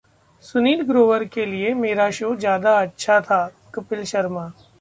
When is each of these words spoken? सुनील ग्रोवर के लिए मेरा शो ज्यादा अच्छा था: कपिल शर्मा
सुनील 0.43 0.81
ग्रोवर 0.81 1.23
के 1.25 1.45
लिए 1.45 1.73
मेरा 1.75 2.09
शो 2.11 2.33
ज्यादा 2.35 2.75
अच्छा 2.81 3.19
था: 3.21 3.45
कपिल 3.73 4.03
शर्मा 4.05 4.51